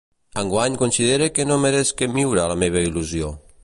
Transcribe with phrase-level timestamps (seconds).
[0.43, 3.37] Enguany considere que no meresc que muira la meua il·lusió.